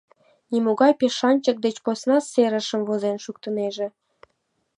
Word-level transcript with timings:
Нимогай 0.51 0.91
мешанчык 0.99 1.57
деч 1.65 1.75
посна 1.85 2.17
серышым 2.31 2.81
возен 2.89 3.17
шуктынеже. 3.23 3.87